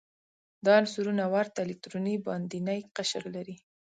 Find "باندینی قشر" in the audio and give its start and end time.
2.25-3.23